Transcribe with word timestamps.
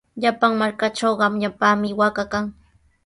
Llapan 0.21 0.51
markatraw 0.61 1.13
qamllapami 1.19 1.89
waaka 1.99 2.23
kan. 2.31 2.45